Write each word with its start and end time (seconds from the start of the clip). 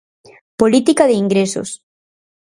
Política 0.59 1.03
de 1.07 1.15
ingresos. 1.23 1.69